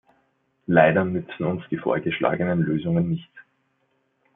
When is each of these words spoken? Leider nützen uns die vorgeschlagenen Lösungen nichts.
Leider 0.65 1.05
nützen 1.05 1.43
uns 1.45 1.61
die 1.69 1.77
vorgeschlagenen 1.77 2.63
Lösungen 2.63 3.07
nichts. 3.07 3.29